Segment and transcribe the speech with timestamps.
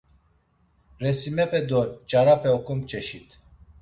[1.01, 3.27] Resimepe do ç̌arape oǩomç̌eşit.